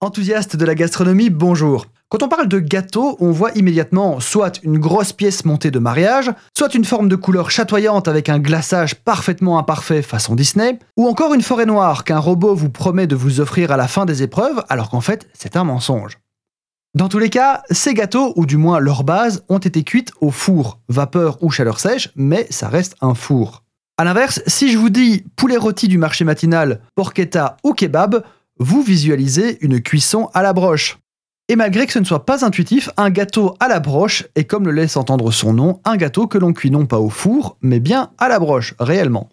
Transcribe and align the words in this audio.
Enthousiaste 0.00 0.54
de 0.54 0.64
la 0.64 0.76
gastronomie, 0.76 1.28
bonjour. 1.28 1.86
Quand 2.08 2.22
on 2.22 2.28
parle 2.28 2.46
de 2.46 2.60
gâteau, 2.60 3.16
on 3.18 3.32
voit 3.32 3.50
immédiatement 3.56 4.20
soit 4.20 4.62
une 4.62 4.78
grosse 4.78 5.12
pièce 5.12 5.44
montée 5.44 5.72
de 5.72 5.80
mariage, 5.80 6.30
soit 6.56 6.76
une 6.76 6.84
forme 6.84 7.08
de 7.08 7.16
couleur 7.16 7.50
chatoyante 7.50 8.06
avec 8.06 8.28
un 8.28 8.38
glaçage 8.38 8.94
parfaitement 8.94 9.58
imparfait 9.58 10.02
façon 10.02 10.36
Disney, 10.36 10.78
ou 10.96 11.08
encore 11.08 11.34
une 11.34 11.42
forêt 11.42 11.66
noire 11.66 12.04
qu'un 12.04 12.20
robot 12.20 12.54
vous 12.54 12.70
promet 12.70 13.08
de 13.08 13.16
vous 13.16 13.40
offrir 13.40 13.72
à 13.72 13.76
la 13.76 13.88
fin 13.88 14.04
des 14.04 14.22
épreuves 14.22 14.64
alors 14.68 14.88
qu'en 14.88 15.00
fait 15.00 15.26
c'est 15.34 15.56
un 15.56 15.64
mensonge. 15.64 16.20
Dans 16.94 17.08
tous 17.08 17.18
les 17.18 17.28
cas, 17.28 17.64
ces 17.72 17.92
gâteaux, 17.92 18.32
ou 18.36 18.46
du 18.46 18.56
moins 18.56 18.78
leur 18.78 19.02
base, 19.02 19.42
ont 19.48 19.58
été 19.58 19.82
cuites 19.82 20.12
au 20.20 20.30
four, 20.30 20.78
vapeur 20.88 21.42
ou 21.42 21.50
chaleur 21.50 21.80
sèche, 21.80 22.10
mais 22.14 22.46
ça 22.50 22.68
reste 22.68 22.94
un 23.00 23.14
four. 23.14 23.64
A 24.00 24.04
l'inverse, 24.04 24.40
si 24.46 24.70
je 24.70 24.78
vous 24.78 24.90
dis 24.90 25.24
poulet 25.34 25.56
rôti 25.56 25.88
du 25.88 25.98
marché 25.98 26.24
matinal, 26.24 26.82
porchetta 26.94 27.56
ou 27.64 27.72
kebab, 27.72 28.22
vous 28.58 28.82
visualisez 28.82 29.58
une 29.60 29.80
cuisson 29.80 30.28
à 30.34 30.42
la 30.42 30.52
broche. 30.52 30.98
Et 31.48 31.56
malgré 31.56 31.86
que 31.86 31.92
ce 31.92 31.98
ne 31.98 32.04
soit 32.04 32.26
pas 32.26 32.44
intuitif, 32.44 32.90
un 32.98 33.08
gâteau 33.08 33.54
à 33.58 33.68
la 33.68 33.80
broche 33.80 34.26
est, 34.34 34.44
comme 34.44 34.66
le 34.66 34.72
laisse 34.72 34.96
entendre 34.96 35.30
son 35.30 35.54
nom, 35.54 35.80
un 35.84 35.96
gâteau 35.96 36.26
que 36.26 36.36
l'on 36.36 36.52
cuit 36.52 36.70
non 36.70 36.84
pas 36.84 36.98
au 36.98 37.08
four, 37.08 37.56
mais 37.62 37.80
bien 37.80 38.10
à 38.18 38.28
la 38.28 38.38
broche, 38.38 38.74
réellement. 38.78 39.30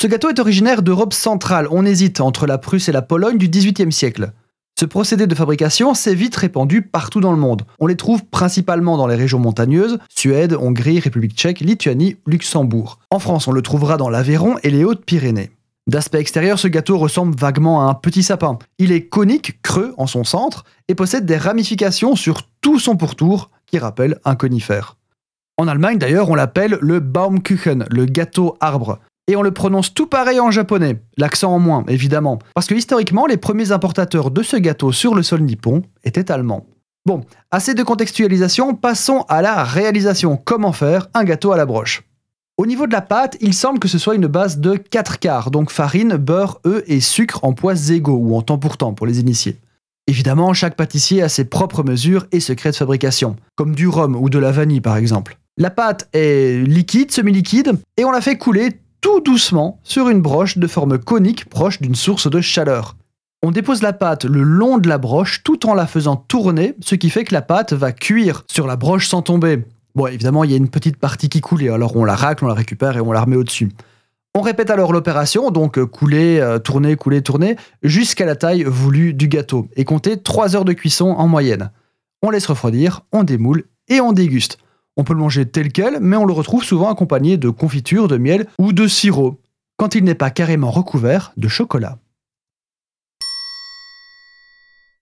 Ce 0.00 0.08
gâteau 0.08 0.30
est 0.30 0.40
originaire 0.40 0.82
d'Europe 0.82 1.14
centrale, 1.14 1.68
on 1.70 1.86
hésite 1.86 2.20
entre 2.20 2.46
la 2.46 2.58
Prusse 2.58 2.88
et 2.88 2.92
la 2.92 3.02
Pologne 3.02 3.38
du 3.38 3.48
XVIIIe 3.48 3.92
siècle. 3.92 4.32
Ce 4.76 4.84
procédé 4.84 5.28
de 5.28 5.34
fabrication 5.36 5.94
s'est 5.94 6.16
vite 6.16 6.34
répandu 6.34 6.82
partout 6.82 7.20
dans 7.20 7.30
le 7.30 7.38
monde. 7.38 7.62
On 7.78 7.86
les 7.86 7.96
trouve 7.96 8.24
principalement 8.24 8.96
dans 8.96 9.06
les 9.06 9.14
régions 9.14 9.38
montagneuses, 9.38 9.98
Suède, 10.08 10.56
Hongrie, 10.58 10.98
République 10.98 11.36
tchèque, 11.36 11.60
Lituanie, 11.60 12.16
Luxembourg. 12.26 12.98
En 13.10 13.20
France, 13.20 13.46
on 13.46 13.52
le 13.52 13.62
trouvera 13.62 13.96
dans 13.96 14.08
l'Aveyron 14.08 14.56
et 14.64 14.70
les 14.70 14.82
Hautes-Pyrénées. 14.82 15.50
D'aspect 15.88 16.20
extérieur, 16.20 16.58
ce 16.58 16.68
gâteau 16.68 16.96
ressemble 16.96 17.36
vaguement 17.36 17.82
à 17.82 17.90
un 17.90 17.94
petit 17.94 18.22
sapin. 18.22 18.58
Il 18.78 18.92
est 18.92 19.06
conique, 19.08 19.60
creux 19.62 19.94
en 19.98 20.06
son 20.06 20.22
centre, 20.22 20.64
et 20.86 20.94
possède 20.94 21.26
des 21.26 21.36
ramifications 21.36 22.14
sur 22.14 22.42
tout 22.60 22.78
son 22.78 22.96
pourtour 22.96 23.50
qui 23.66 23.78
rappellent 23.78 24.18
un 24.24 24.36
conifère. 24.36 24.96
En 25.58 25.66
Allemagne 25.66 25.98
d'ailleurs, 25.98 26.30
on 26.30 26.34
l'appelle 26.34 26.78
le 26.80 27.00
Baumkuchen, 27.00 27.84
le 27.90 28.04
gâteau 28.04 28.56
arbre. 28.60 29.00
Et 29.28 29.36
on 29.36 29.42
le 29.42 29.52
prononce 29.52 29.94
tout 29.94 30.06
pareil 30.06 30.40
en 30.40 30.50
japonais, 30.50 31.00
l'accent 31.16 31.52
en 31.52 31.60
moins 31.60 31.84
évidemment, 31.86 32.40
parce 32.54 32.66
que 32.66 32.74
historiquement 32.74 33.26
les 33.26 33.36
premiers 33.36 33.70
importateurs 33.70 34.32
de 34.32 34.42
ce 34.42 34.56
gâteau 34.56 34.90
sur 34.90 35.14
le 35.14 35.22
sol 35.22 35.42
nippon 35.42 35.82
étaient 36.02 36.32
allemands. 36.32 36.66
Bon, 37.06 37.22
assez 37.50 37.74
de 37.74 37.82
contextualisation, 37.84 38.74
passons 38.74 39.24
à 39.28 39.40
la 39.40 39.62
réalisation. 39.62 40.36
Comment 40.36 40.72
faire 40.72 41.08
un 41.14 41.22
gâteau 41.22 41.52
à 41.52 41.56
la 41.56 41.66
broche? 41.66 42.02
Au 42.62 42.66
niveau 42.66 42.86
de 42.86 42.92
la 42.92 43.00
pâte, 43.00 43.36
il 43.40 43.54
semble 43.54 43.80
que 43.80 43.88
ce 43.88 43.98
soit 43.98 44.14
une 44.14 44.28
base 44.28 44.58
de 44.58 44.76
4 44.76 45.18
quarts, 45.18 45.50
donc 45.50 45.72
farine, 45.72 46.14
beurre, 46.16 46.60
œufs 46.64 46.84
et 46.86 47.00
sucre 47.00 47.40
en 47.42 47.54
poids 47.54 47.74
égaux 47.90 48.20
ou 48.22 48.36
en 48.36 48.42
temps 48.42 48.58
pour 48.58 48.76
temps 48.76 48.94
pour 48.94 49.04
les 49.04 49.18
initiés. 49.18 49.56
Évidemment, 50.06 50.54
chaque 50.54 50.76
pâtissier 50.76 51.22
a 51.22 51.28
ses 51.28 51.44
propres 51.44 51.82
mesures 51.82 52.28
et 52.30 52.38
secrets 52.38 52.70
de 52.70 52.76
fabrication, 52.76 53.34
comme 53.56 53.74
du 53.74 53.88
rhum 53.88 54.14
ou 54.14 54.30
de 54.30 54.38
la 54.38 54.52
vanille 54.52 54.80
par 54.80 54.96
exemple. 54.96 55.38
La 55.58 55.70
pâte 55.70 56.08
est 56.12 56.64
liquide, 56.64 57.10
semi-liquide, 57.10 57.72
et 57.96 58.04
on 58.04 58.12
la 58.12 58.20
fait 58.20 58.38
couler 58.38 58.68
tout 59.00 59.20
doucement 59.20 59.80
sur 59.82 60.08
une 60.08 60.22
broche 60.22 60.56
de 60.56 60.68
forme 60.68 60.98
conique 60.98 61.46
proche 61.46 61.82
d'une 61.82 61.96
source 61.96 62.30
de 62.30 62.40
chaleur. 62.40 62.94
On 63.42 63.50
dépose 63.50 63.82
la 63.82 63.92
pâte 63.92 64.24
le 64.24 64.44
long 64.44 64.78
de 64.78 64.88
la 64.88 64.98
broche 64.98 65.42
tout 65.42 65.66
en 65.66 65.74
la 65.74 65.88
faisant 65.88 66.14
tourner, 66.14 66.76
ce 66.78 66.94
qui 66.94 67.10
fait 67.10 67.24
que 67.24 67.34
la 67.34 67.42
pâte 67.42 67.72
va 67.72 67.90
cuire 67.90 68.44
sur 68.46 68.68
la 68.68 68.76
broche 68.76 69.08
sans 69.08 69.22
tomber. 69.22 69.64
Bon, 69.94 70.06
évidemment, 70.06 70.44
il 70.44 70.50
y 70.50 70.54
a 70.54 70.56
une 70.56 70.70
petite 70.70 70.96
partie 70.96 71.28
qui 71.28 71.40
coule, 71.40 71.68
alors 71.68 71.96
on 71.96 72.04
la 72.04 72.16
racle, 72.16 72.44
on 72.44 72.48
la 72.48 72.54
récupère 72.54 72.96
et 72.96 73.00
on 73.00 73.12
la 73.12 73.20
remet 73.20 73.36
au-dessus. 73.36 73.70
On 74.34 74.40
répète 74.40 74.70
alors 74.70 74.94
l'opération, 74.94 75.50
donc 75.50 75.78
euh, 75.78 75.84
couler, 75.84 76.40
euh, 76.40 76.58
tourner, 76.58 76.96
couler, 76.96 77.20
tourner, 77.20 77.56
jusqu'à 77.82 78.24
la 78.24 78.34
taille 78.34 78.64
voulue 78.64 79.12
du 79.12 79.28
gâteau, 79.28 79.68
et 79.76 79.84
compter 79.84 80.16
3 80.16 80.56
heures 80.56 80.64
de 80.64 80.72
cuisson 80.72 81.10
en 81.10 81.28
moyenne. 81.28 81.70
On 82.22 82.30
laisse 82.30 82.46
refroidir, 82.46 83.02
on 83.12 83.24
démoule 83.24 83.64
et 83.88 84.00
on 84.00 84.12
déguste. 84.12 84.56
On 84.96 85.04
peut 85.04 85.12
le 85.12 85.18
manger 85.18 85.44
tel 85.44 85.70
quel, 85.70 86.00
mais 86.00 86.16
on 86.16 86.24
le 86.24 86.32
retrouve 86.32 86.64
souvent 86.64 86.90
accompagné 86.90 87.36
de 87.36 87.50
confiture, 87.50 88.08
de 88.08 88.16
miel 88.16 88.46
ou 88.58 88.72
de 88.72 88.86
sirop, 88.86 89.38
quand 89.76 89.94
il 89.94 90.04
n'est 90.04 90.14
pas 90.14 90.30
carrément 90.30 90.70
recouvert 90.70 91.32
de 91.36 91.48
chocolat. 91.48 91.98